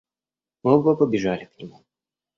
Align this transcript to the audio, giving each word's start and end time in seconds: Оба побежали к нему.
Оба 0.63 0.95
побежали 0.95 1.45
к 1.45 1.59
нему. 1.59 1.83